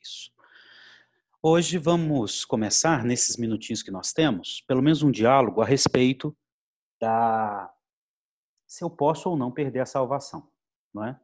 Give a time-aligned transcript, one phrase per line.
[0.00, 0.32] Isso.
[1.42, 6.36] Hoje vamos começar, nesses minutinhos que nós temos, pelo menos um diálogo a respeito
[7.00, 7.72] da
[8.66, 10.50] se eu posso ou não perder a salvação,
[10.92, 11.20] não é?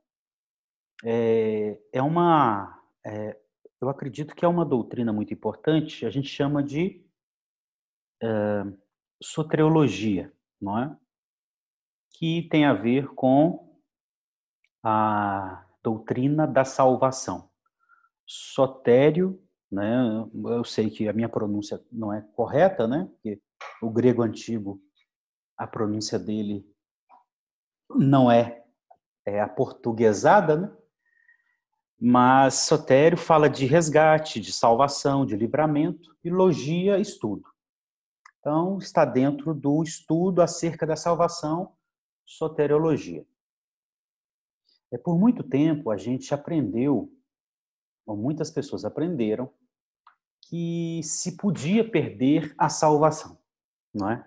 [1.05, 3.37] É, é uma, é,
[3.81, 7.05] eu acredito que é uma doutrina muito importante, a gente chama de
[8.23, 8.63] é,
[9.21, 10.97] soteriologia, não é?
[12.13, 13.77] Que tem a ver com
[14.85, 17.52] a doutrina da salvação.
[18.27, 20.29] Sotério, né?
[20.47, 23.09] Eu sei que a minha pronúncia não é correta, né?
[23.13, 23.41] Porque
[23.83, 24.81] o grego antigo,
[25.57, 26.67] a pronúncia dele
[27.91, 28.65] não é,
[29.27, 30.77] é a portuguesada, né?
[32.05, 37.45] Mas Sotério fala de resgate, de salvação, de livramento, e logia, estudo.
[38.41, 41.77] Então, está dentro do estudo acerca da salvação,
[42.27, 43.25] soteriologia.
[44.93, 47.09] É, por muito tempo a gente aprendeu,
[48.07, 49.51] muitas pessoas aprenderam,
[50.43, 53.39] que se podia perder a salvação,
[53.95, 54.27] não é?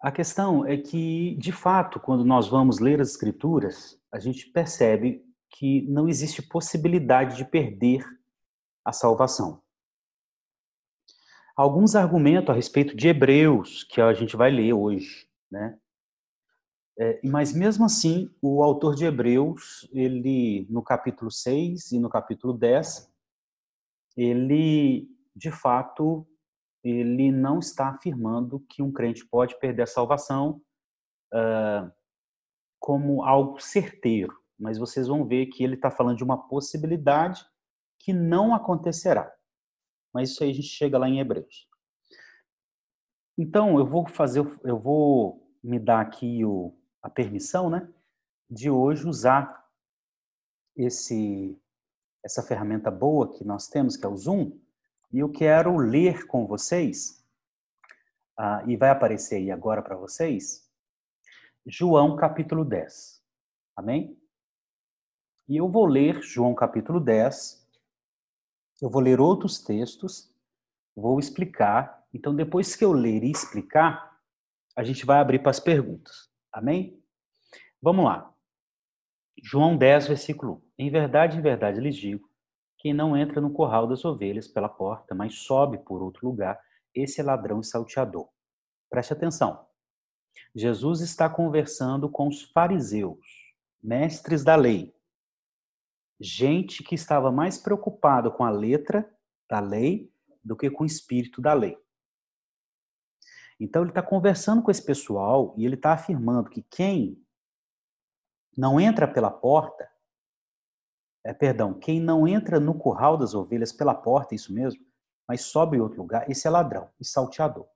[0.00, 5.22] A questão é que, de fato, quando nós vamos ler as Escrituras, a gente percebe
[5.50, 8.04] que não existe possibilidade de perder
[8.84, 9.62] a salvação.
[11.54, 15.78] Alguns argumentos a respeito de Hebreus, que a gente vai ler hoje, né?
[17.02, 22.52] É, mas mesmo assim, o autor de Hebreus, ele no capítulo 6 e no capítulo
[22.52, 23.10] 10,
[24.18, 26.26] ele de fato
[26.84, 30.60] ele não está afirmando que um crente pode perder a salvação
[31.32, 31.90] uh,
[32.78, 37.42] como algo certeiro, mas vocês vão ver que ele está falando de uma possibilidade
[37.98, 39.32] que não acontecerá.
[40.12, 41.66] Mas isso aí a gente chega lá em Hebreus.
[43.38, 47.88] Então eu vou fazer, eu vou me dar aqui o, a permissão, né,
[48.48, 49.68] de hoje usar
[50.76, 51.60] esse
[52.22, 54.52] essa ferramenta boa que nós temos, que é o Zoom,
[55.10, 57.26] e eu quero ler com vocês,
[58.38, 60.70] ah, e vai aparecer aí agora para vocês,
[61.66, 63.22] João capítulo 10.
[63.74, 64.20] Amém?
[65.48, 67.66] E eu vou ler João capítulo 10,
[68.80, 70.32] eu vou ler outros textos,
[70.94, 72.06] vou explicar.
[72.14, 74.18] Então, depois que eu ler e explicar,
[74.76, 76.29] a gente vai abrir para as perguntas.
[76.52, 77.02] Amém?
[77.80, 78.34] Vamos lá.
[79.42, 80.84] João 10, versículo 1.
[80.86, 82.28] Em verdade, em verdade lhes digo:
[82.78, 86.58] quem não entra no curral das ovelhas pela porta, mas sobe por outro lugar,
[86.94, 88.28] esse é ladrão e salteador.
[88.88, 89.66] Preste atenção.
[90.54, 94.94] Jesus está conversando com os fariseus, mestres da lei.
[96.18, 99.08] Gente que estava mais preocupada com a letra
[99.48, 100.12] da lei
[100.42, 101.78] do que com o espírito da lei.
[103.60, 107.22] Então ele está conversando com esse pessoal e ele está afirmando que quem
[108.56, 109.88] não entra pela porta,
[111.22, 114.82] é, perdão, quem não entra no curral das ovelhas pela porta, isso mesmo,
[115.28, 117.68] mas sobe em outro lugar, esse é ladrão e salteador.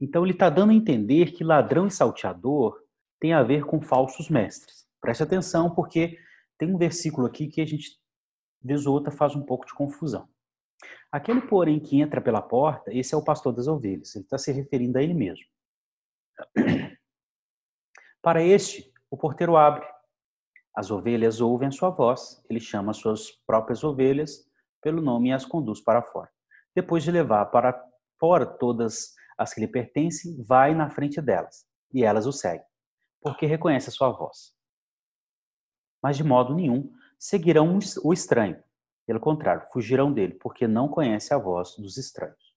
[0.00, 2.80] Então ele está dando a entender que ladrão e salteador
[3.20, 4.86] tem a ver com falsos mestres.
[5.00, 6.16] Preste atenção, porque
[6.56, 8.00] tem um versículo aqui que a gente,
[8.62, 10.28] vez ou outra, faz um pouco de confusão.
[11.12, 14.14] Aquele, porém, que entra pela porta, esse é o pastor das ovelhas.
[14.14, 15.44] Ele está se referindo a ele mesmo.
[18.22, 19.86] Para este, o porteiro abre.
[20.74, 22.42] As ovelhas ouvem a sua voz.
[22.48, 26.30] Ele chama as suas próprias ovelhas pelo nome e as conduz para fora.
[26.74, 27.78] Depois de levar para
[28.18, 31.66] fora todas as que lhe pertencem, vai na frente delas.
[31.92, 32.64] E elas o seguem,
[33.20, 34.54] porque reconhece a sua voz.
[36.02, 38.62] Mas de modo nenhum seguirão o estranho
[39.06, 42.54] pelo contrário, fugirão dele, porque não conhece a voz dos estranhos.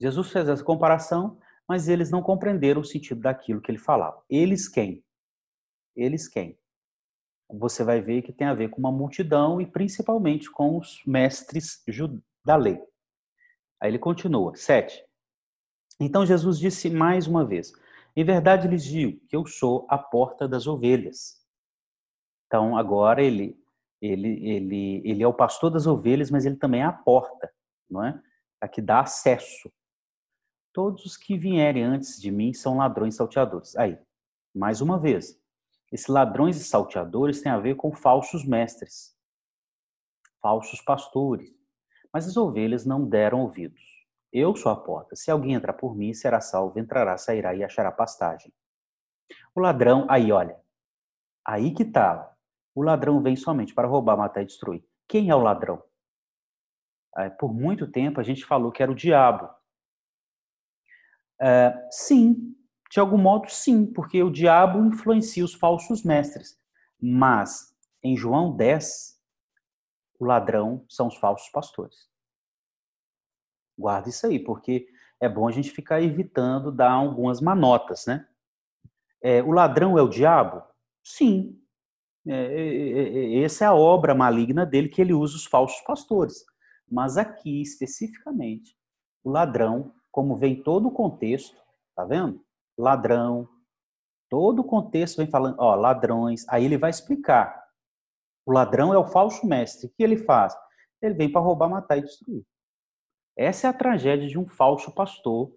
[0.00, 4.22] Jesus fez essa comparação, mas eles não compreenderam o sentido daquilo que ele falava.
[4.28, 5.04] Eles quem?
[5.94, 6.58] Eles quem?
[7.48, 11.84] Você vai ver que tem a ver com uma multidão e principalmente com os mestres
[12.44, 12.80] da lei.
[13.80, 15.04] Aí ele continua, sete.
[16.00, 17.72] Então Jesus disse mais uma vez:
[18.16, 21.40] Em verdade lhes digo que eu sou a porta das ovelhas.
[22.46, 23.61] Então agora ele
[24.02, 27.48] ele, ele, ele é o pastor das ovelhas, mas ele também é a porta,
[27.88, 28.20] não é?
[28.60, 29.72] A que dá acesso.
[30.72, 33.76] Todos os que vierem antes de mim são ladrões e salteadores.
[33.76, 33.96] Aí,
[34.52, 35.40] mais uma vez,
[35.92, 39.16] esses ladrões e salteadores têm a ver com falsos mestres,
[40.40, 41.54] falsos pastores.
[42.12, 43.80] Mas as ovelhas não deram ouvidos.
[44.32, 45.14] Eu sou a porta.
[45.14, 48.52] Se alguém entrar por mim, será salvo, entrará, sairá e achará pastagem.
[49.54, 50.58] O ladrão, aí olha,
[51.44, 52.31] aí que tá,
[52.74, 54.84] o ladrão vem somente para roubar, matar e destruir.
[55.08, 55.82] Quem é o ladrão?
[57.38, 59.50] Por muito tempo a gente falou que era o diabo.
[61.40, 62.56] É, sim,
[62.90, 66.58] de algum modo sim, porque o diabo influencia os falsos mestres.
[67.00, 69.20] Mas em João 10,
[70.18, 72.08] o ladrão são os falsos pastores.
[73.76, 74.88] Guarda isso aí, porque
[75.20, 78.26] é bom a gente ficar evitando dar algumas manotas, né?
[79.22, 80.62] É, o ladrão é o diabo?
[81.02, 81.61] Sim.
[82.26, 86.44] É, é, é, essa é a obra maligna dele que ele usa os falsos pastores.
[86.90, 88.76] Mas aqui, especificamente,
[89.24, 91.56] o ladrão, como vem todo o contexto,
[91.96, 92.44] tá vendo?
[92.78, 93.48] Ladrão,
[94.28, 96.46] todo o contexto vem falando, ó, ladrões.
[96.48, 97.62] Aí ele vai explicar.
[98.46, 99.86] O ladrão é o falso mestre.
[99.86, 100.54] O que ele faz?
[101.00, 102.44] Ele vem para roubar, matar e destruir.
[103.36, 105.52] Essa é a tragédia de um falso pastor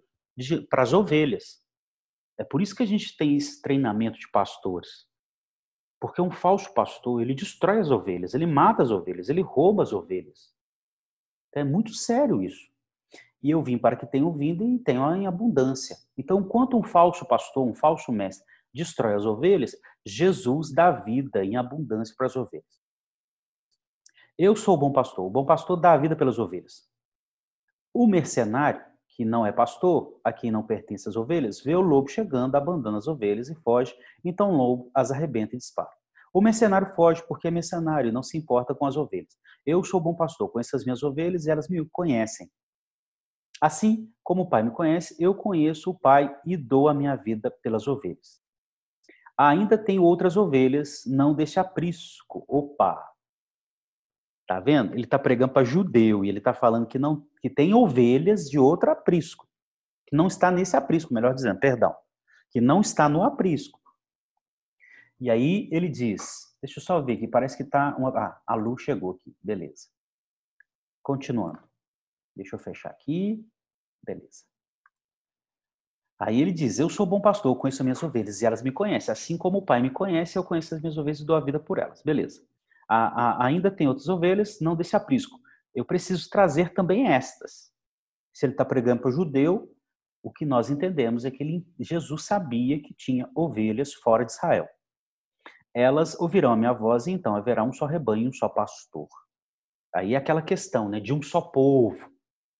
[0.68, 1.62] para as ovelhas.
[2.38, 5.06] É por isso que a gente tem esse treinamento de pastores.
[6.00, 9.92] Porque um falso pastor, ele destrói as ovelhas, ele mata as ovelhas, ele rouba as
[9.92, 10.54] ovelhas.
[11.54, 12.70] É muito sério isso.
[13.42, 15.96] E eu vim para que tenham vida e tenham em abundância.
[16.16, 21.56] Então, enquanto um falso pastor, um falso mestre, destrói as ovelhas, Jesus dá vida em
[21.56, 22.76] abundância para as ovelhas.
[24.38, 25.24] Eu sou o bom pastor.
[25.24, 26.86] O bom pastor dá a vida pelas ovelhas.
[27.92, 28.84] O mercenário,
[29.16, 32.98] que não é pastor, a quem não pertence as ovelhas, vê o lobo chegando, abandona
[32.98, 35.88] as ovelhas e foge, então o lobo as arrebenta e dispara.
[36.34, 39.34] O mercenário foge porque é mercenário e não se importa com as ovelhas.
[39.64, 42.50] Eu sou bom pastor, conheço as minhas ovelhas e elas me conhecem.
[43.58, 47.50] Assim como o Pai me conhece, eu conheço o Pai e dou a minha vida
[47.62, 48.38] pelas ovelhas.
[49.38, 52.44] Ainda tenho outras ovelhas, não deixe aprisco.
[52.46, 53.02] Opa,
[54.46, 54.94] Tá vendo?
[54.94, 58.58] Ele está pregando para judeu e ele está falando que não que tem ovelhas de
[58.58, 59.48] outro aprisco,
[60.06, 61.94] que não está nesse aprisco, melhor dizendo, perdão,
[62.50, 63.80] que não está no aprisco.
[65.18, 68.54] E aí ele diz, deixa eu só ver aqui, parece que está uma, ah, a
[68.54, 69.88] luz chegou aqui, beleza.
[71.02, 71.58] Continuando.
[72.34, 73.44] Deixa eu fechar aqui,
[74.04, 74.44] beleza.
[76.18, 78.72] Aí ele diz: Eu sou bom pastor, eu conheço as minhas ovelhas e elas me
[78.72, 79.12] conhecem.
[79.12, 81.60] Assim como o Pai me conhece, eu conheço as minhas ovelhas e dou a vida
[81.60, 82.02] por elas.
[82.02, 82.42] Beleza
[82.88, 85.38] a, a, ainda tem outras ovelhas, não desse aprisco.
[85.74, 87.70] Eu preciso trazer também estas.
[88.32, 89.72] Se ele está pregando para o judeu,
[90.22, 94.68] o que nós entendemos é que ele, Jesus sabia que tinha ovelhas fora de Israel.
[95.74, 99.08] Elas ouvirão a minha voz e então haverá um só rebanho, um só pastor.
[99.94, 102.10] Aí é aquela questão né, de um só povo.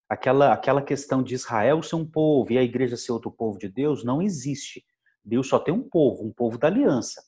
[0.09, 3.69] Aquela, aquela questão de Israel ser um povo e a igreja ser outro povo de
[3.69, 4.85] Deus não existe.
[5.25, 7.21] Deus só tem um povo, um povo da aliança,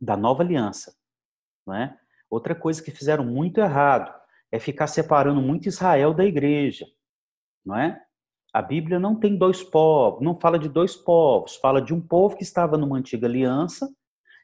[0.00, 0.96] da nova aliança.
[1.64, 1.96] Não é?
[2.34, 4.12] Outra coisa que fizeram muito errado
[4.50, 6.84] é ficar separando muito Israel da igreja,
[7.64, 8.04] não é?
[8.52, 12.36] A Bíblia não tem dois povos, não fala de dois povos, fala de um povo
[12.36, 13.88] que estava numa antiga aliança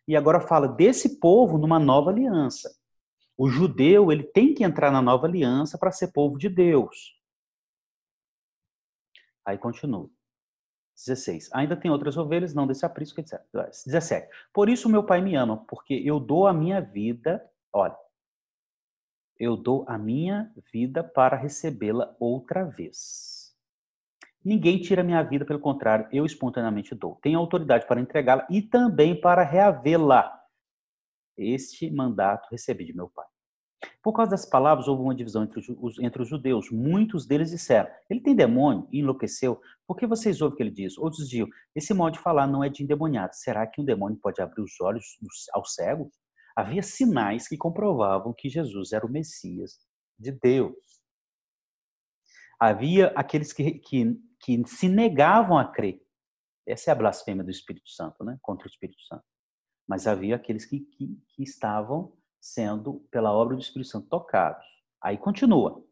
[0.07, 2.73] e agora fala desse povo numa nova aliança.
[3.37, 7.21] O judeu, ele tem que entrar na nova aliança para ser povo de Deus.
[9.45, 10.09] Aí continua.
[10.97, 11.51] 16.
[11.53, 13.43] Ainda tem outras ovelhas, não desse aprisco, etc.
[13.53, 14.29] 17.
[14.53, 17.97] Por isso meu pai me ama, porque eu dou a minha vida Olha,
[19.39, 23.55] eu dou a minha vida para recebê-la outra vez.
[24.45, 27.17] Ninguém tira minha vida, pelo contrário, eu espontaneamente dou.
[27.23, 30.39] Tenho autoridade para entregá-la e também para reavê-la.
[31.37, 33.27] Este mandato recebi de meu pai.
[34.03, 36.71] Por causa das palavras, houve uma divisão entre os, entre os judeus.
[36.71, 39.61] Muitos deles disseram: Ele tem demônio e enlouqueceu.
[39.87, 40.99] Por que vocês ouvem o que ele diz?
[40.99, 43.35] Outros diziam: Esse modo de falar não é de endemoniado.
[43.35, 45.05] Será que um demônio pode abrir os olhos
[45.53, 46.09] aos cegos?
[46.61, 49.79] Havia sinais que comprovavam que Jesus era o Messias
[50.19, 50.77] de Deus.
[52.59, 56.01] Havia aqueles que, que, que se negavam a crer.
[56.67, 58.39] Essa é a blasfêmia do Espírito Santo, né?
[58.43, 59.25] contra o Espírito Santo.
[59.89, 64.65] Mas havia aqueles que, que, que estavam sendo, pela obra do Espírito Santo, tocados.
[65.03, 65.83] Aí continua.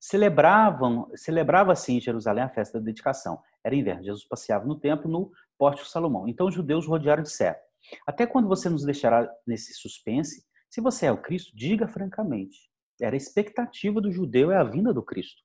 [0.00, 3.40] Celebravam, celebrava-se em Jerusalém a festa da dedicação.
[3.64, 4.04] Era inverno.
[4.04, 6.28] Jesus passeava no templo, no Pórtico Salomão.
[6.28, 7.58] Então os judeus rodearam de disseram,
[8.06, 10.46] até quando você nos deixará nesse suspense?
[10.70, 12.70] Se você é o Cristo, diga francamente.
[13.00, 15.42] Era a expectativa do judeu é a vinda do Cristo.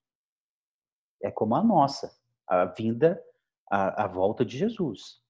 [1.22, 2.12] É como a nossa,
[2.48, 3.22] a vinda,
[3.70, 5.22] a, a volta de Jesus.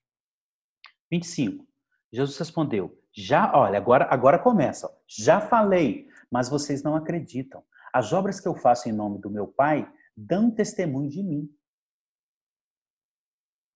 [1.10, 1.68] 25.
[2.12, 4.90] Jesus respondeu: Já, olha, agora, agora começa.
[5.08, 7.64] Já falei, mas vocês não acreditam.
[7.94, 11.54] As obras que eu faço em nome do meu Pai dão testemunho de mim.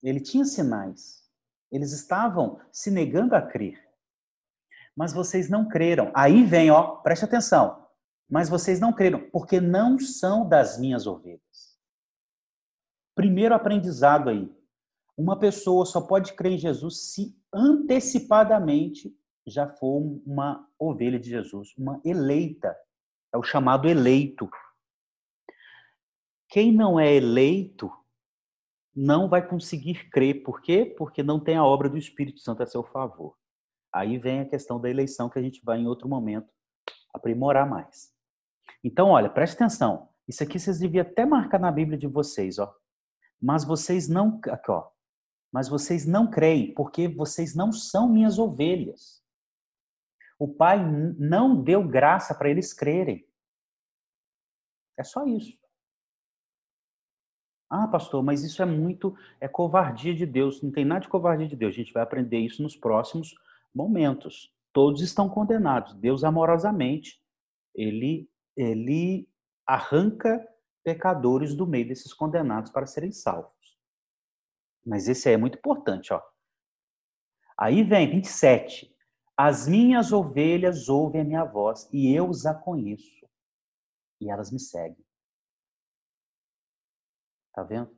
[0.02, 1.25] Ele tinha sinais.
[1.76, 3.78] Eles estavam se negando a crer.
[4.96, 6.10] Mas vocês não creram.
[6.16, 7.86] Aí vem, ó, preste atenção.
[8.30, 11.78] Mas vocês não creram, porque não são das minhas ovelhas.
[13.14, 14.50] Primeiro aprendizado aí.
[15.18, 19.14] Uma pessoa só pode crer em Jesus se antecipadamente
[19.46, 22.74] já for uma ovelha de Jesus, uma eleita.
[23.34, 24.50] É o chamado eleito.
[26.50, 27.92] Quem não é eleito
[28.96, 30.44] não vai conseguir crer.
[30.44, 30.94] Por quê?
[30.98, 33.36] Porque não tem a obra do Espírito Santo a seu favor.
[33.94, 36.50] Aí vem a questão da eleição que a gente vai em outro momento
[37.14, 38.14] aprimorar mais.
[38.84, 40.10] Então, olha, preste atenção.
[40.28, 42.76] Isso aqui vocês deviam até marcar na Bíblia de vocês, ó.
[43.42, 44.90] Mas vocês não, aqui, ó.
[45.52, 49.24] Mas vocês não creem, porque vocês não são minhas ovelhas.
[50.38, 50.78] O Pai
[51.18, 53.26] não deu graça para eles crerem.
[54.98, 55.58] É só isso.
[57.78, 60.62] Ah, pastor, mas isso é muito é covardia de Deus.
[60.62, 61.74] Não tem nada de covardia de Deus.
[61.74, 63.36] A gente vai aprender isso nos próximos
[63.74, 64.50] momentos.
[64.72, 65.94] Todos estão condenados.
[65.96, 67.22] Deus amorosamente
[67.76, 69.28] ele ele
[69.68, 70.48] arranca
[70.86, 73.78] pecadores do meio desses condenados para serem salvos.
[74.86, 76.22] Mas esse aí é muito importante, ó.
[77.58, 78.96] Aí vem 27.
[79.36, 83.28] As minhas ovelhas ouvem a minha voz e eu os a conheço.
[84.22, 85.05] E elas me seguem.
[87.56, 87.90] Tá vendo?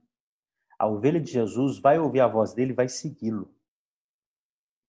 [0.77, 3.51] A ovelha de Jesus vai ouvir a voz dele vai segui-lo.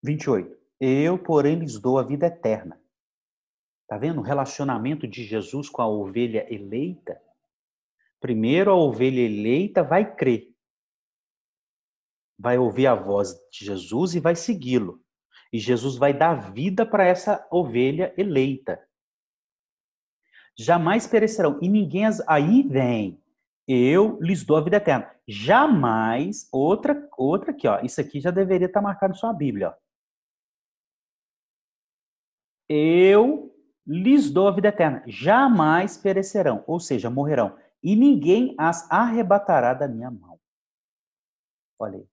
[0.04, 0.54] 28.
[0.78, 2.78] Eu, porém, lhes dou a vida eterna.
[3.88, 7.18] Tá vendo o relacionamento de Jesus com a ovelha eleita?
[8.20, 10.54] Primeiro, a ovelha eleita vai crer.
[12.38, 15.02] Vai ouvir a voz de Jesus e vai segui-lo.
[15.50, 18.86] E Jesus vai dar vida para essa ovelha eleita.
[20.54, 21.58] Jamais perecerão.
[21.62, 22.20] E ninguém as.
[22.28, 23.18] Aí vem.
[23.68, 25.14] Eu lhes dou a vida eterna.
[25.28, 26.48] Jamais.
[26.50, 27.80] Outra, outra aqui, ó.
[27.80, 29.74] Isso aqui já deveria estar marcado na sua Bíblia, ó.
[32.66, 33.54] Eu
[33.86, 35.02] lhes dou a vida eterna.
[35.06, 36.64] Jamais perecerão.
[36.66, 37.58] Ou seja, morrerão.
[37.82, 40.40] E ninguém as arrebatará da minha mão.
[41.78, 42.08] Olha aí.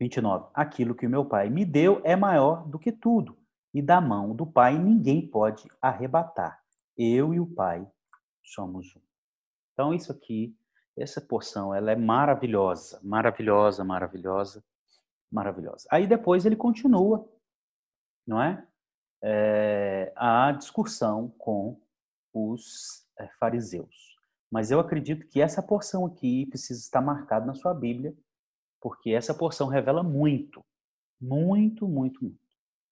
[0.00, 0.50] 29.
[0.54, 3.38] Aquilo que o meu Pai me deu é maior do que tudo,
[3.72, 6.62] e da mão do Pai ninguém pode arrebatar.
[6.96, 7.86] Eu e o Pai
[8.42, 9.09] somos um.
[9.80, 10.54] Então, isso aqui,
[10.94, 14.62] essa porção, ela é maravilhosa, maravilhosa, maravilhosa,
[15.32, 15.88] maravilhosa.
[15.90, 17.26] Aí depois ele continua,
[18.26, 18.62] não é?
[19.24, 21.80] é a discussão com
[22.30, 24.18] os é, fariseus.
[24.50, 28.14] Mas eu acredito que essa porção aqui precisa estar marcada na sua Bíblia,
[28.82, 30.62] porque essa porção revela muito,
[31.18, 32.38] muito, muito, muito.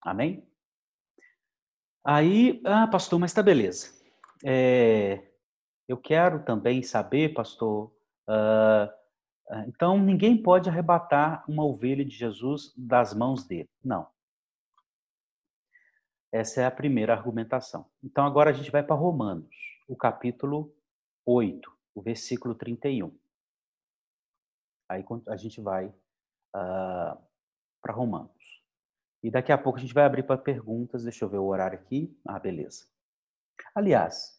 [0.01, 0.43] Amém?
[2.03, 3.93] Aí, ah, pastor, mas tá beleza.
[4.43, 5.28] É,
[5.89, 7.91] eu quero também saber, pastor,
[8.29, 8.93] uh,
[9.67, 13.71] então ninguém pode arrebatar uma ovelha de Jesus das mãos dele.
[13.83, 14.07] Não.
[16.31, 17.91] Essa é a primeira argumentação.
[18.05, 19.57] Então agora a gente vai para Romanos,
[19.89, 20.77] o capítulo
[21.25, 23.17] 8, o versículo 31.
[24.91, 27.19] Aí a gente vai uh,
[27.81, 28.63] para Romanos.
[29.23, 31.03] E daqui a pouco a gente vai abrir para perguntas.
[31.03, 32.17] Deixa eu ver o horário aqui.
[32.27, 32.87] Ah, beleza.
[33.75, 34.38] Aliás,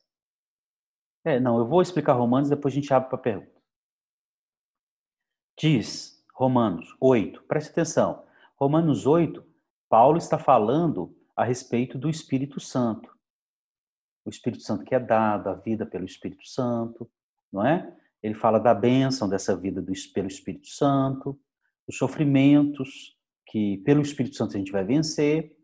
[1.29, 3.62] é, não, eu vou explicar Romanos, depois a gente abre para perguntas.
[5.57, 8.25] Diz Romanos 8, preste atenção.
[8.55, 9.45] Romanos 8,
[9.89, 13.13] Paulo está falando a respeito do Espírito Santo.
[14.25, 17.09] O Espírito Santo que é dado, a vida pelo Espírito Santo,
[17.51, 17.95] não é?
[18.21, 21.39] Ele fala da bênção dessa vida do, pelo Espírito Santo,
[21.88, 23.17] os sofrimentos
[23.48, 25.55] que pelo Espírito Santo a gente vai vencer,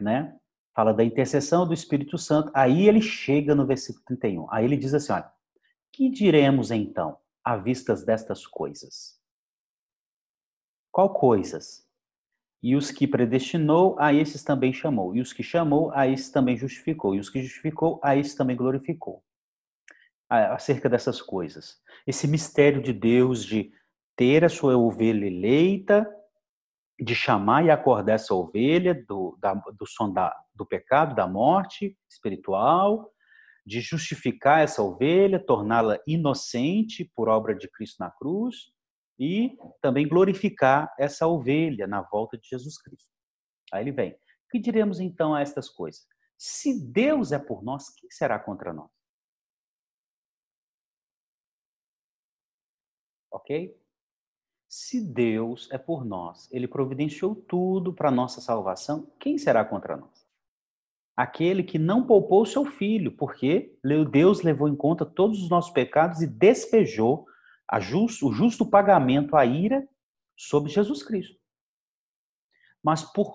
[0.00, 0.36] né?
[0.74, 2.50] Fala da intercessão do Espírito Santo.
[2.54, 4.50] Aí ele chega no versículo 31.
[4.50, 5.30] Aí ele diz assim, olha,
[5.92, 9.20] que diremos então à vistas destas coisas?
[10.90, 11.86] Qual coisas?
[12.62, 15.14] E os que predestinou, a esses também chamou.
[15.16, 17.14] E os que chamou, a esses também justificou.
[17.14, 19.22] E os que justificou, a esses também glorificou
[20.28, 21.78] acerca dessas coisas.
[22.06, 23.70] Esse mistério de Deus de
[24.16, 26.08] ter a sua ovelha eleita,
[27.02, 31.96] de chamar e acordar essa ovelha do, da, do som da, do pecado, da morte
[32.08, 33.10] espiritual,
[33.64, 38.72] de justificar essa ovelha, torná-la inocente por obra de Cristo na cruz
[39.18, 43.10] e também glorificar essa ovelha na volta de Jesus Cristo.
[43.72, 44.16] Aí ele vem.
[44.50, 46.02] Que diremos então a estas coisas?
[46.36, 48.90] Se Deus é por nós, quem será contra nós?
[53.32, 53.76] ok?
[54.74, 60.26] Se Deus é por nós, ele providenciou tudo para nossa salvação, quem será contra nós?
[61.14, 63.78] Aquele que não poupou seu filho, porque
[64.10, 67.26] Deus levou em conta todos os nossos pecados e despejou
[68.22, 69.86] o justo pagamento, a ira,
[70.34, 71.38] sobre Jesus Cristo.
[72.82, 73.34] Mas por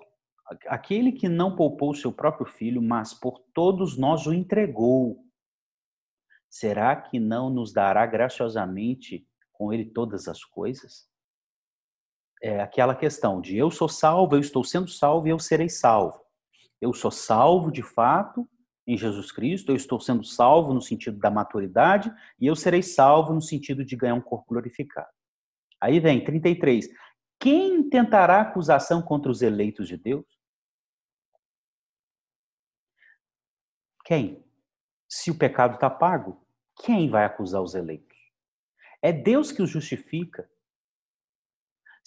[0.65, 5.24] aquele que não poupou seu próprio filho, mas por todos nós o entregou,
[6.50, 11.15] será que não nos dará graciosamente com ele todas as coisas?
[12.41, 16.22] É aquela questão de eu sou salvo, eu estou sendo salvo e eu serei salvo.
[16.79, 18.48] Eu sou salvo de fato
[18.86, 23.34] em Jesus Cristo, eu estou sendo salvo no sentido da maturidade e eu serei salvo
[23.34, 25.10] no sentido de ganhar um corpo glorificado.
[25.82, 26.88] Aí vem 33.
[27.39, 30.25] Quem tentará acusação contra os eleitos de Deus?
[34.06, 34.48] Quem?
[35.08, 36.46] se o pecado está pago,
[36.84, 38.17] quem vai acusar os eleitos?
[39.01, 40.50] É Deus que os justifica.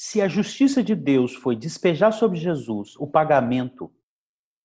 [0.02, 3.94] Se a justiça de Deus foi despejar sobre Jesus o pagamento,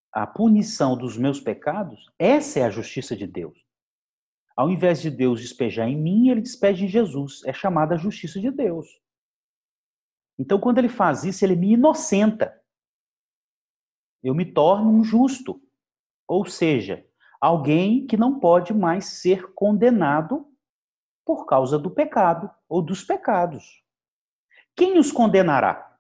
[0.10, 3.68] a punição dos meus pecados, essa é a justiça de Deus.
[4.56, 7.44] Ao invés de Deus despejar em mim, ele despeja em Jesus.
[7.44, 8.88] É chamada a justiça de Deus.
[10.40, 12.58] Então, quando ele faz isso, ele me inocenta.
[14.24, 15.62] Eu me torno um justo.
[16.30, 17.06] Ou seja,
[17.42, 20.50] alguém que não pode mais ser condenado
[21.26, 23.85] por causa do pecado ou dos pecados.
[24.76, 25.98] Quem os condenará?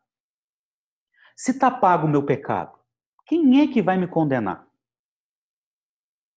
[1.35, 2.77] Se está pago o meu pecado,
[3.25, 4.67] quem é que vai me condenar?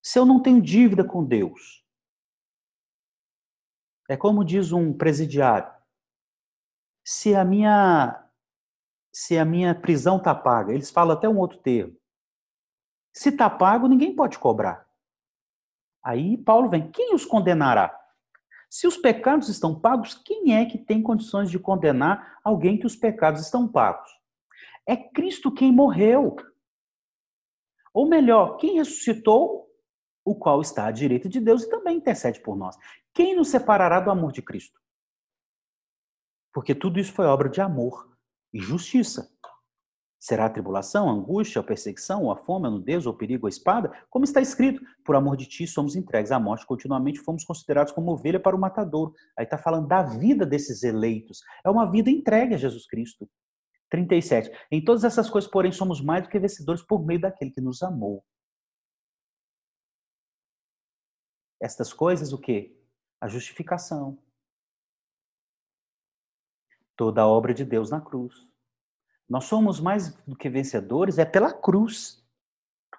[0.03, 1.85] Se eu não tenho dívida com Deus.
[4.09, 5.71] É como diz um presidiário:
[7.05, 8.25] se a minha
[9.13, 11.97] se a minha prisão está paga, eles falam até um outro termo.
[13.13, 14.89] Se está pago, ninguém pode cobrar.
[16.03, 17.98] Aí Paulo vem: quem os condenará?
[18.69, 22.95] Se os pecados estão pagos, quem é que tem condições de condenar alguém que os
[22.95, 24.11] pecados estão pagos?
[24.87, 26.37] É Cristo quem morreu.
[27.93, 29.67] Ou melhor, quem ressuscitou,
[30.25, 32.77] o qual está à direita de Deus e também intercede por nós.
[33.15, 34.79] Quem nos separará do amor de Cristo?
[36.53, 38.17] Porque tudo isso foi obra de amor
[38.53, 39.35] e justiça.
[40.21, 43.93] Será a tribulação, a angústia, a perseguição, a fome, a nudez, o perigo, a espada?
[44.11, 48.11] Como está escrito, por amor de ti somos entregues à morte, continuamente fomos considerados como
[48.11, 49.15] ovelha para o matador.
[49.39, 51.41] Aí está falando da vida desses eleitos.
[51.65, 53.31] É uma vida entregue a Jesus Cristo.
[53.91, 54.51] 37.
[54.73, 57.81] Em todas essas coisas, porém, somos mais do que vencedores por meio daquele que nos
[57.83, 58.25] amou.
[61.61, 62.77] Estas coisas, o quê?
[63.21, 64.19] A justificação.
[66.97, 68.49] Toda a obra de Deus na cruz
[69.29, 72.25] nós somos mais do que vencedores é pela cruz.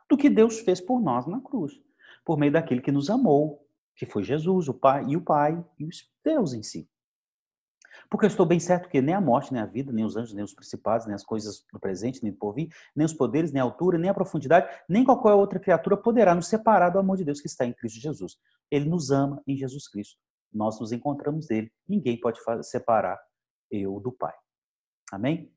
[0.10, 1.82] Do que Deus fez por nós na cruz.
[2.24, 5.86] Por meio daquele que nos amou, que foi Jesus, o Pai e o Pai e
[5.86, 5.90] o
[6.24, 6.88] Deus em si.
[8.10, 10.34] Porque eu estou bem certo que nem a morte, nem a vida, nem os anjos,
[10.34, 13.62] nem os principados, nem as coisas do presente, nem do porvir, nem os poderes, nem
[13.62, 17.26] a altura, nem a profundidade, nem qualquer outra criatura poderá nos separar do amor de
[17.26, 18.38] Deus que está em Cristo Jesus.
[18.72, 20.18] Ele nos ama em Jesus Cristo.
[20.52, 21.72] Nós nos encontramos dele.
[21.88, 23.20] Ninguém pode separar
[23.70, 24.34] eu do Pai.
[25.12, 25.52] Amém?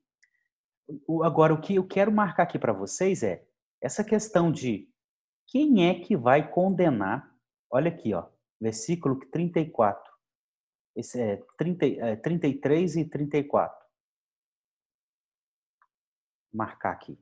[1.23, 3.45] Agora, o que eu quero marcar aqui para vocês é
[3.81, 4.89] essa questão de
[5.47, 7.31] quem é que vai condenar.
[7.71, 8.27] Olha aqui, ó,
[8.61, 10.13] versículo 34.
[10.95, 13.87] Esse é, 30, é 33 e 34.
[16.53, 17.19] Marcar aqui.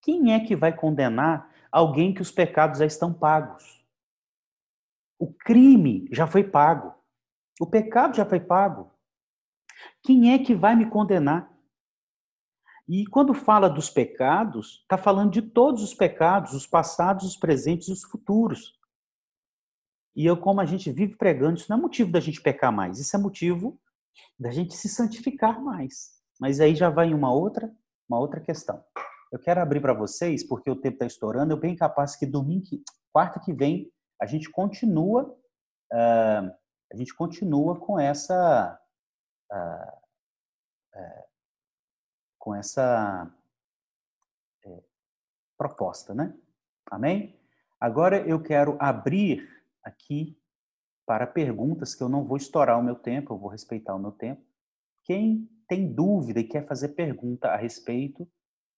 [0.00, 3.84] Quem é que vai condenar alguém que os pecados já estão pagos?
[5.18, 6.94] O crime já foi pago.
[7.60, 8.92] O pecado já foi pago.
[10.02, 11.53] Quem é que vai me condenar?
[12.86, 17.88] E quando fala dos pecados, está falando de todos os pecados, os passados, os presentes
[17.88, 18.78] e os futuros.
[20.14, 22.98] E eu, como a gente vive pregando, isso não é motivo da gente pecar mais,
[22.98, 23.80] isso é motivo
[24.38, 26.12] da gente se santificar mais.
[26.38, 27.74] Mas aí já vai uma outra,
[28.08, 28.84] uma outra questão.
[29.32, 32.66] Eu quero abrir para vocês, porque o tempo está estourando, eu bem capaz que domingo,
[33.12, 35.24] quarta que vem, a gente continua,
[35.92, 36.52] uh,
[36.92, 38.78] a gente continua com essa
[39.50, 41.33] uh, uh,
[42.44, 43.34] com essa
[44.66, 44.82] é,
[45.56, 46.36] proposta, né?
[46.90, 47.40] Amém?
[47.80, 49.48] Agora eu quero abrir
[49.82, 50.38] aqui
[51.06, 54.12] para perguntas que eu não vou estourar o meu tempo, eu vou respeitar o meu
[54.12, 54.44] tempo.
[55.04, 58.30] Quem tem dúvida e quer fazer pergunta a respeito,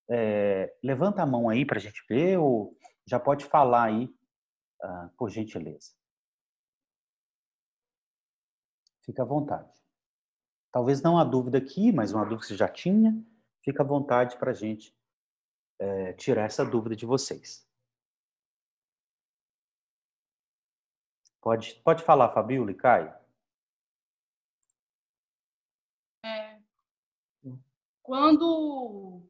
[0.08, 5.08] é, levanta a mão aí para a gente ver ou já pode falar aí, uh,
[5.16, 5.90] por gentileza.
[9.04, 9.72] Fica à vontade.
[10.70, 13.20] Talvez não há dúvida aqui, mas uma dúvida que você já tinha
[13.66, 14.96] fica à vontade para a gente
[15.80, 17.68] é, tirar essa dúvida de vocês.
[21.40, 23.12] Pode, pode falar, Fabiola e Caio.
[26.24, 26.60] É,
[28.02, 29.28] quando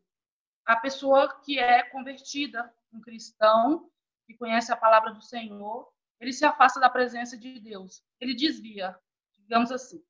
[0.66, 3.90] a pessoa que é convertida, um cristão,
[4.27, 8.99] que conhece a palavra do Senhor, ele se afasta da presença de Deus, ele desvia,
[9.38, 10.05] digamos assim.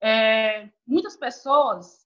[0.00, 2.05] É, muitas pessoas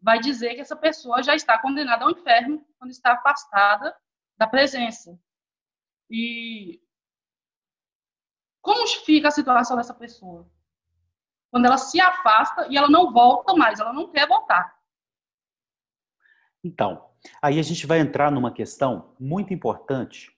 [0.00, 3.94] vai dizer que essa pessoa já está condenada ao inferno quando está afastada
[4.36, 5.18] da presença.
[6.10, 6.80] E
[8.60, 10.48] como fica a situação dessa pessoa?
[11.50, 14.76] Quando ela se afasta e ela não volta mais, ela não quer voltar.
[16.62, 20.36] Então, aí a gente vai entrar numa questão muito importante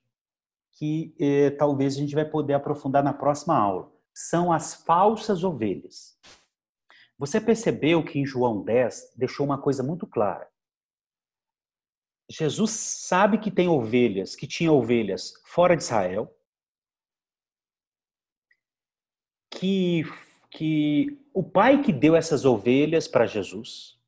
[0.73, 3.93] que eh, talvez a gente vai poder aprofundar na próxima aula.
[4.15, 6.19] São as falsas ovelhas.
[7.21, 10.49] Você percebeu que em João 10 deixou uma coisa muito clara.
[12.31, 16.35] Jesus sabe que tem ovelhas, que tinha ovelhas fora de Israel,
[19.51, 20.05] que,
[20.51, 24.01] que o pai que deu essas ovelhas para Jesus,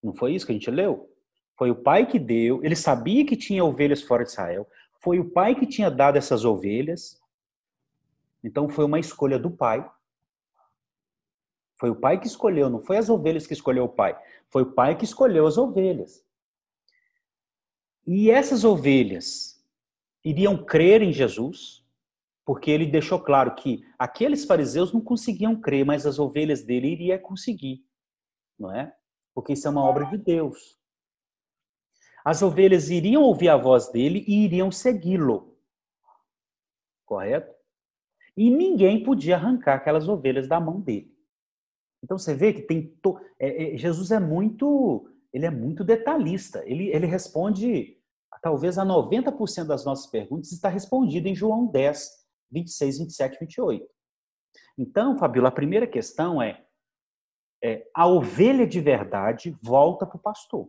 [0.00, 1.12] não foi isso que a gente leu?
[1.58, 4.70] Foi o pai que deu, ele sabia que tinha ovelhas fora de Israel,
[5.00, 7.20] foi o pai que tinha dado essas ovelhas,
[8.44, 9.84] então foi uma escolha do pai.
[11.82, 14.16] Foi o pai que escolheu, não foi as ovelhas que escolheu o pai,
[14.48, 16.24] foi o pai que escolheu as ovelhas.
[18.06, 19.60] E essas ovelhas
[20.24, 21.84] iriam crer em Jesus,
[22.44, 27.18] porque ele deixou claro que aqueles fariseus não conseguiam crer, mas as ovelhas dele iriam
[27.18, 27.84] conseguir,
[28.56, 28.94] não é?
[29.34, 30.78] Porque isso é uma obra de Deus.
[32.24, 35.58] As ovelhas iriam ouvir a voz dele e iriam segui-lo.
[37.04, 37.52] Correto?
[38.36, 41.11] E ninguém podia arrancar aquelas ovelhas da mão dele.
[42.02, 43.18] Então você vê que tem to...
[43.38, 46.62] é, é, Jesus é muito ele é muito detalhista.
[46.66, 47.96] Ele, ele responde
[48.42, 52.10] talvez a 90% das nossas perguntas está respondido em João 10,
[52.50, 53.86] 26, 27, 28.
[54.76, 56.64] Então, Fabíola, a primeira questão é,
[57.62, 60.68] é a ovelha de verdade volta para o pastor.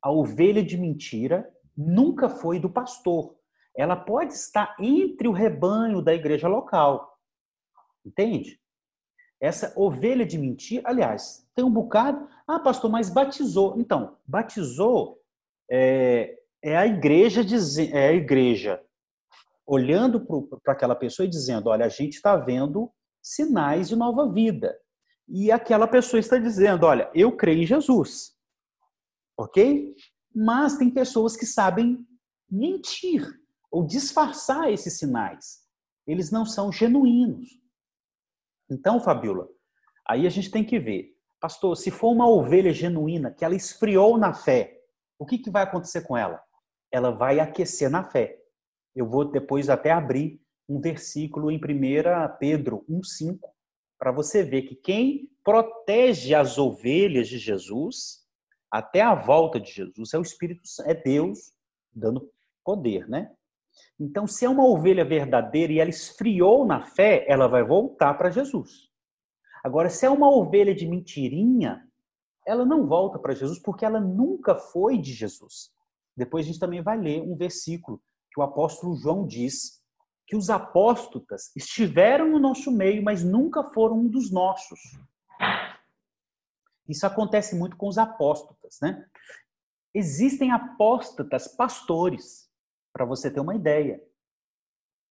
[0.00, 3.36] A ovelha de mentira nunca foi do pastor.
[3.76, 7.18] Ela pode estar entre o rebanho da igreja local.
[8.04, 8.60] Entende?
[9.40, 12.28] Essa ovelha de mentira, aliás, tem um bocado.
[12.46, 13.78] Ah, pastor, mas batizou.
[13.78, 15.20] Então, batizou
[15.70, 17.42] é, é a igreja
[17.92, 18.82] é a igreja
[19.66, 20.26] olhando
[20.64, 22.90] para aquela pessoa e dizendo: olha, a gente está vendo
[23.22, 24.74] sinais de nova vida.
[25.28, 28.32] E aquela pessoa está dizendo: olha, eu creio em Jesus.
[29.36, 29.94] Ok?
[30.34, 32.04] Mas tem pessoas que sabem
[32.50, 33.28] mentir
[33.70, 35.60] ou disfarçar esses sinais.
[36.06, 37.48] Eles não são genuínos.
[38.70, 39.48] Então, Fabiola,
[40.06, 41.16] aí a gente tem que ver.
[41.40, 44.80] Pastor, se for uma ovelha genuína, que ela esfriou na fé,
[45.18, 46.42] o que, que vai acontecer com ela?
[46.90, 48.38] Ela vai aquecer na fé.
[48.94, 51.60] Eu vou depois até abrir um versículo em 1
[52.38, 53.38] Pedro 1,5,
[53.98, 58.26] para você ver que quem protege as ovelhas de Jesus
[58.70, 61.52] até a volta de Jesus é o Espírito é Deus
[61.92, 62.30] dando
[62.62, 63.34] poder, né?
[63.98, 68.30] Então, se é uma ovelha verdadeira e ela esfriou na fé, ela vai voltar para
[68.30, 68.88] Jesus.
[69.62, 71.84] Agora, se é uma ovelha de mentirinha,
[72.46, 75.70] ela não volta para Jesus porque ela nunca foi de Jesus.
[76.16, 78.00] Depois a gente também vai ler um versículo
[78.32, 79.82] que o apóstolo João diz
[80.26, 84.78] que os apóstotas estiveram no nosso meio, mas nunca foram um dos nossos.
[86.88, 89.06] Isso acontece muito com os apóstotas, né?
[89.94, 92.47] Existem apóstatas pastores
[92.98, 94.04] para você ter uma ideia.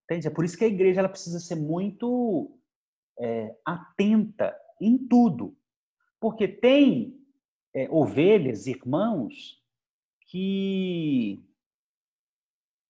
[0.04, 0.28] Entende?
[0.28, 2.60] É por isso que a igreja ela precisa ser muito
[3.18, 5.58] é, atenta em tudo.
[6.20, 7.18] Porque tem
[7.74, 9.64] é, ovelhas, irmãos,
[10.30, 11.42] que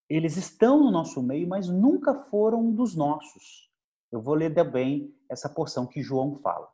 [0.09, 3.71] eles estão no nosso meio, mas nunca foram um dos nossos.
[4.11, 6.67] Eu vou ler bem essa porção que João fala.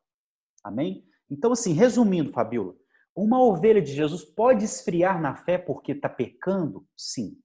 [0.64, 1.06] Amém?
[1.30, 2.74] Então, assim, resumindo, Fabíola,
[3.14, 6.88] uma ovelha de Jesus pode esfriar na fé porque está pecando?
[6.96, 7.43] Sim.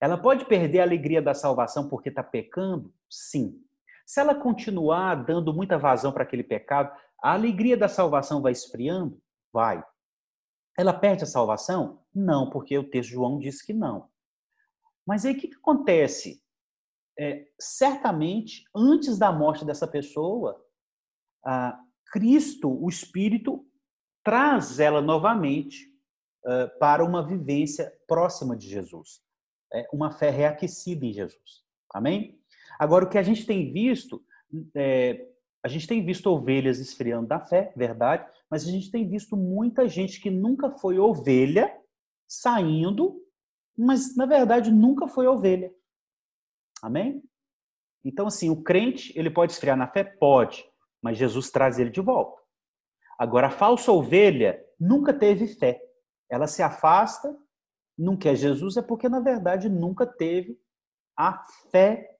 [0.00, 2.94] Ela pode perder a alegria da salvação porque está pecando?
[3.10, 3.60] Sim.
[4.06, 9.20] Se ela continuar dando muita vazão para aquele pecado, a alegria da salvação vai esfriando?
[9.52, 9.84] Vai.
[10.78, 12.04] Ela perde a salvação?
[12.14, 14.08] Não, porque o texto de João diz que não.
[15.04, 16.40] Mas aí o que, que acontece?
[17.18, 20.64] É, certamente, antes da morte dessa pessoa,
[22.12, 23.66] Cristo, o Espírito,
[24.22, 25.92] traz ela novamente
[26.78, 29.26] para uma vivência próxima de Jesus
[29.92, 31.64] uma fé reaquecida em Jesus.
[31.92, 32.38] Amém?
[32.78, 34.22] Agora, o que a gente tem visto,
[34.74, 35.26] é,
[35.62, 39.88] a gente tem visto ovelhas esfriando da fé, verdade, mas a gente tem visto muita
[39.88, 41.74] gente que nunca foi ovelha
[42.26, 43.20] saindo,
[43.76, 45.72] mas na verdade nunca foi ovelha.
[46.82, 47.22] Amém?
[48.04, 50.04] Então, assim, o crente, ele pode esfriar na fé?
[50.04, 50.64] Pode,
[51.02, 52.40] mas Jesus traz ele de volta.
[53.18, 55.82] Agora, a falsa ovelha nunca teve fé.
[56.30, 57.36] Ela se afasta
[57.98, 60.60] não quer Jesus é porque, na verdade, nunca teve
[61.16, 62.16] a fé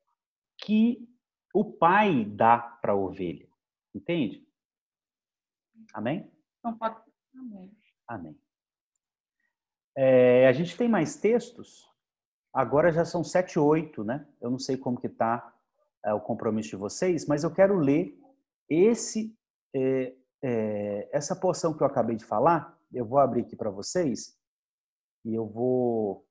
[0.59, 1.09] que
[1.55, 3.49] o pai dá para a ovelha.
[3.95, 4.45] Entende?
[5.95, 6.31] Amém?
[6.59, 6.97] Então, pode...
[7.35, 7.77] Amém.
[8.09, 8.41] Amém.
[9.97, 11.89] É, a gente tem mais textos.
[12.53, 14.27] Agora já são sete, oito, né?
[14.41, 15.55] Eu não sei como que está
[16.05, 18.19] é, o compromisso de vocês, mas eu quero ler
[18.69, 19.37] esse
[19.75, 22.77] é, é essa porção que eu acabei de falar.
[22.93, 24.38] Eu vou abrir aqui para vocês
[25.29, 26.27] e eu vou.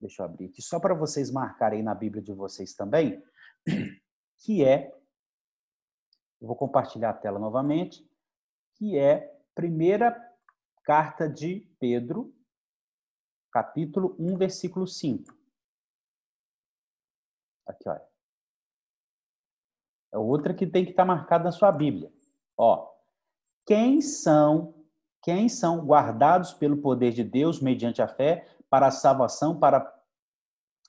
[0.00, 3.22] Deixa eu abrir aqui, só para vocês marcarem na Bíblia de vocês também,
[4.38, 4.96] que é.
[6.40, 8.08] Eu vou compartilhar a tela novamente,
[8.76, 10.16] que é primeira
[10.82, 12.34] carta de Pedro,
[13.50, 15.32] capítulo 1, versículo 5.
[17.66, 18.08] Aqui, olha.
[20.12, 22.12] É outra que tem que estar marcada na sua Bíblia.
[22.56, 22.92] Ó,
[23.64, 24.81] quem são,
[25.22, 29.92] quem são guardados pelo poder de Deus mediante a fé para a salvação, para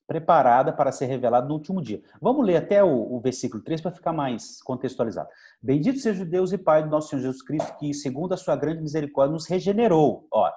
[0.05, 2.01] preparada para ser revelada no último dia.
[2.21, 5.29] Vamos ler até o, o versículo 3 para ficar mais contextualizado.
[5.61, 8.55] Bendito seja o Deus e Pai do nosso Senhor Jesus Cristo, que, segundo a sua
[8.55, 10.27] grande misericórdia, nos regenerou.
[10.31, 10.55] Ora,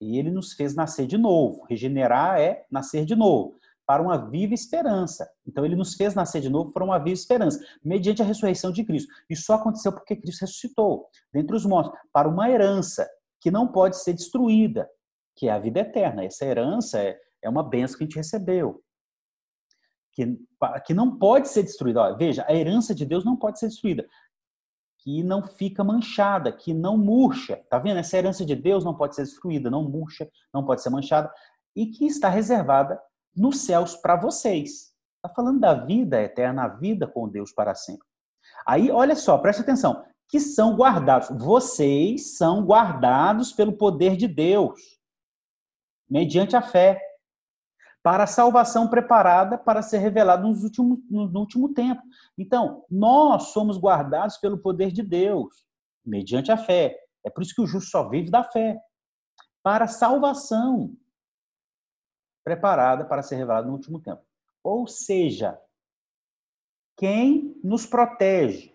[0.00, 1.64] e ele nos fez nascer de novo.
[1.68, 5.28] Regenerar é nascer de novo, para uma viva esperança.
[5.46, 8.84] Então, ele nos fez nascer de novo para uma viva esperança, mediante a ressurreição de
[8.84, 9.12] Cristo.
[9.28, 13.08] Isso só aconteceu porque Cristo ressuscitou, dentre os mortos, para uma herança
[13.40, 14.88] que não pode ser destruída,
[15.36, 16.24] que é a vida eterna.
[16.24, 18.82] Essa herança é, é uma benção que a gente recebeu.
[20.12, 20.38] Que,
[20.86, 22.00] que não pode ser destruída.
[22.00, 24.06] Olha, veja, a herança de Deus não pode ser destruída
[25.04, 27.62] que não fica manchada, que não murcha.
[27.68, 27.98] Tá vendo?
[27.98, 31.30] Essa herança de Deus não pode ser destruída, não murcha, não pode ser manchada
[31.76, 32.98] e que está reservada
[33.36, 34.92] nos céus para vocês.
[35.16, 38.06] Está falando da vida eterna, a vida com Deus para sempre.
[38.66, 41.28] Aí, olha só, preste atenção, que são guardados.
[41.30, 44.80] Vocês são guardados pelo poder de Deus,
[46.08, 47.00] mediante a fé
[48.04, 52.02] para a salvação preparada para ser revelada nos últimos, no, no último tempo.
[52.36, 55.64] Então, nós somos guardados pelo poder de Deus,
[56.04, 56.98] mediante a fé.
[57.24, 58.78] É por isso que o justo só vive da fé.
[59.62, 60.94] Para a salvação
[62.44, 64.22] preparada para ser revelada no último tempo.
[64.62, 65.58] Ou seja,
[66.96, 68.72] quem nos protege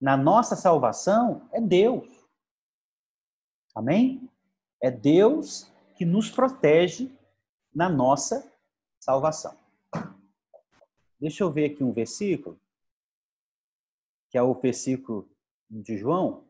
[0.00, 2.08] na nossa salvação é Deus.
[3.74, 4.28] Amém?
[4.80, 7.10] É Deus que nos protege
[7.74, 8.52] na nossa
[9.00, 9.56] salvação.
[11.18, 12.60] Deixa eu ver aqui um versículo,
[14.28, 15.28] que é o versículo
[15.70, 16.44] de João,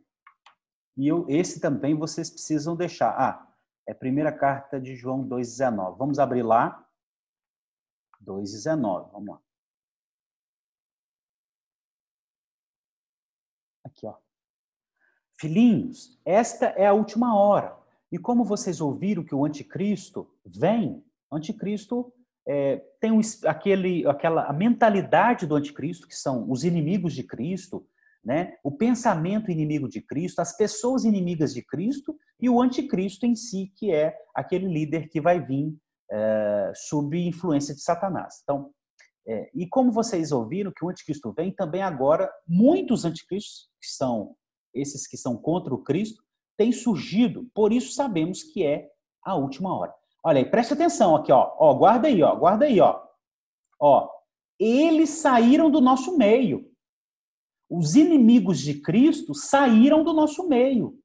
[0.96, 3.10] e eu, esse também vocês precisam deixar.
[3.10, 3.51] Ah,
[3.86, 5.96] é a primeira carta de João 2,19.
[5.96, 6.86] Vamos abrir lá.
[8.24, 9.42] 2,19, vamos lá.
[13.84, 14.16] Aqui, ó.
[15.38, 17.76] Filhinhos, esta é a última hora.
[18.12, 22.12] E como vocês ouviram que o anticristo vem, anticristo
[22.46, 27.86] é, tem um, aquele, aquela a mentalidade do anticristo, que são os inimigos de Cristo,
[28.24, 28.54] né?
[28.62, 33.72] o pensamento inimigo de Cristo, as pessoas inimigas de Cristo e o anticristo em si,
[33.76, 35.76] que é aquele líder que vai vir
[36.10, 38.40] é, sob influência de Satanás.
[38.42, 38.70] Então,
[39.26, 44.34] é, e como vocês ouviram que o anticristo vem, também agora muitos anticristos, que são
[44.74, 46.22] esses que são contra o Cristo,
[46.56, 48.88] têm surgido, por isso sabemos que é
[49.24, 49.94] a última hora.
[50.24, 51.54] Olha aí, preste atenção aqui, ó.
[51.58, 52.34] Ó, guarda aí, ó.
[52.36, 53.00] Guarda aí, ó.
[53.80, 54.08] Ó,
[54.58, 56.71] eles saíram do nosso meio.
[57.74, 61.02] Os inimigos de Cristo saíram do nosso meio.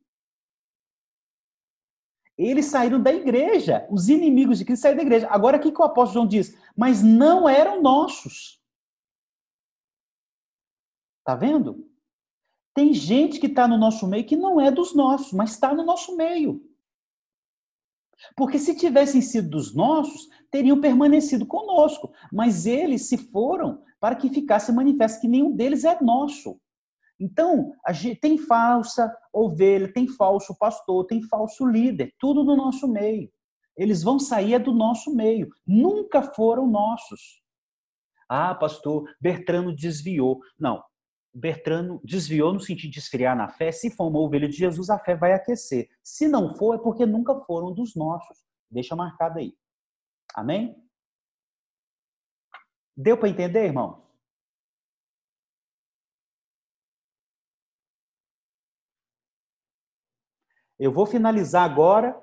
[2.38, 3.88] Eles saíram da igreja.
[3.89, 5.30] Os inimigos de Cristo saíram da igreja.
[5.30, 6.58] Agora, o que, o apóstolo João diz?
[6.75, 8.62] Mas não eram nossos.
[11.23, 11.89] Tá vendo?
[12.75, 15.86] Tem gente que está no nosso meio que não é dos nossos, mas está no
[15.86, 16.62] nosso meio.
[18.36, 22.12] Porque se tivessem sido dos nossos, teriam permanecido conosco.
[22.31, 26.60] Mas eles se foram para que ficasse manifesto que nenhum deles é nosso.
[27.19, 33.31] Então, gente, tem falsa ovelha, tem falso pastor, tem falso líder, tudo no nosso meio.
[33.75, 37.41] Eles vão sair é do nosso meio, nunca foram nossos.
[38.29, 40.41] Ah, pastor, Bertrano desviou.
[40.60, 40.83] Não,
[41.33, 43.71] Bertrano desviou no sentido de esfriar na fé.
[43.71, 45.88] Se for uma ovelha de Jesus, a fé vai aquecer.
[46.03, 48.38] Se não for, é porque nunca foram dos nossos.
[48.69, 49.53] Deixa marcado aí.
[50.38, 50.82] Amém?
[52.95, 54.06] Deu para entender, irmão?
[60.80, 62.15] Eu vou finalizar agora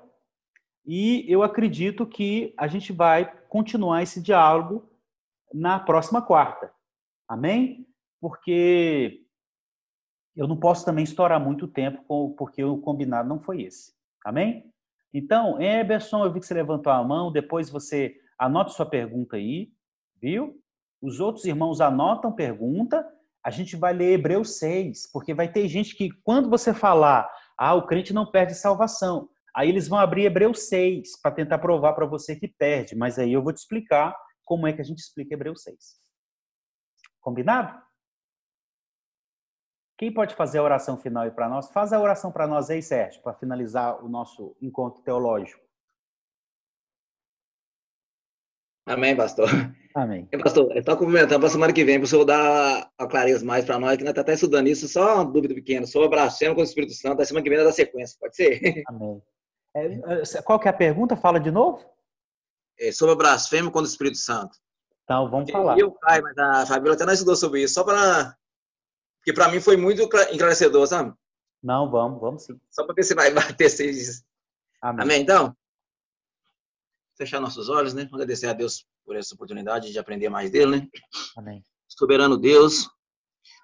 [0.85, 4.89] e eu acredito que a gente vai continuar esse diálogo
[5.53, 6.73] na próxima quarta.
[7.27, 7.85] Amém?
[8.25, 9.23] porque
[10.35, 13.93] eu não posso também estourar muito tempo, porque o combinado não foi esse.
[14.25, 14.73] Amém?
[15.17, 19.71] Então, Eberson, eu vi que você levantou a mão, depois você anota sua pergunta aí,
[20.21, 20.61] viu?
[21.01, 23.01] Os outros irmãos anotam pergunta,
[23.41, 27.75] a gente vai ler Hebreus 6, porque vai ter gente que, quando você falar, ah,
[27.75, 32.05] o crente não perde salvação, aí eles vão abrir Hebreus 6 para tentar provar para
[32.05, 35.33] você que perde, mas aí eu vou te explicar como é que a gente explica
[35.33, 35.77] Hebreus 6.
[37.21, 37.84] Combinado?
[39.97, 41.69] Quem pode fazer a oração final aí para nós?
[41.71, 45.63] Faz a oração para nós aí, Sérgio, para finalizar o nosso encontro teológico.
[48.85, 49.47] Amém, pastor.
[49.95, 50.27] Amém.
[50.31, 53.45] E, pastor, estou cumprimentando para a semana que vem, para o senhor dar a clareza
[53.45, 56.53] mais para nós, que nós estamos até estudando isso, só uma dúvida pequena, sobre blasfema
[56.53, 58.83] com o Espírito Santo, a semana que vem da sequência, pode ser?
[58.87, 59.23] Amém.
[59.73, 61.15] É, qual que é a pergunta?
[61.15, 61.83] Fala de novo.
[62.79, 64.57] É sobre a blasfêmia contra o Espírito Santo.
[65.03, 65.79] Então, vamos falar.
[65.79, 68.35] Eu, Caio, mas a Fabíola até não estudou sobre isso, só para.
[69.25, 71.11] Porque para mim foi muito enclarecedor, sabe?
[71.63, 72.59] Não, vamos, vamos sim.
[72.69, 74.23] Só para ver se vai bater seis.
[74.79, 75.03] Amém.
[75.03, 75.21] Amém.
[75.23, 75.57] Então,
[77.17, 78.07] fechar nossos olhos, né?
[78.13, 80.87] Agradecer a Deus por essa oportunidade de aprender mais dele, né?
[81.35, 81.63] Amém.
[81.87, 82.87] Soberano Deus,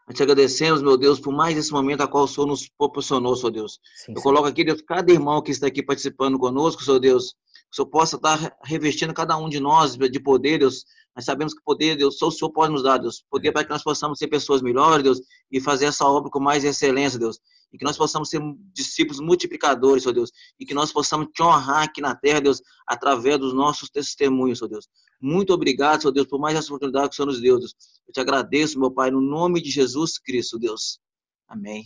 [0.08, 3.36] nós te agradecemos, meu Deus, por mais esse momento a qual o Senhor nos proporcionou,
[3.36, 3.80] Senhor Deus.
[3.98, 7.74] Sim, Eu coloco aqui, Deus, cada irmão que está aqui participando conosco, Senhor Deus, que
[7.74, 10.86] o Senhor possa estar revestindo cada um de nós de poder, Deus.
[11.16, 13.24] Nós sabemos que poder, Deus, só o Senhor pode nos dar, Deus.
[13.30, 15.22] Poder para que nós possamos ser pessoas melhores, Deus,
[15.52, 17.40] e fazer essa obra com mais excelência, Deus
[17.74, 18.42] e que nós possamos ser
[18.74, 23.40] discípulos multiplicadores, ó Deus, e que nós possamos te honrar aqui na terra, Deus, através
[23.40, 24.88] dos nossos testemunhos, ó Deus.
[25.22, 27.74] Muito obrigado, ó Deus, por mais essa oportunidade que o Senhor nos deu, Deus.
[28.08, 31.00] Eu te agradeço, meu Pai, no nome de Jesus Cristo, Deus.
[31.48, 31.86] Amém.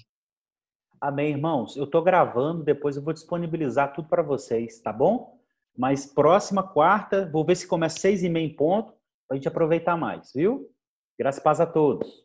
[0.99, 1.75] Amém, irmãos.
[1.75, 5.39] Eu estou gravando, depois eu vou disponibilizar tudo para vocês, tá bom?
[5.77, 8.93] Mas próxima quarta, vou ver se começa seis e meia em ponto,
[9.27, 10.69] para a gente aproveitar mais, viu?
[11.17, 12.24] Graças a todos.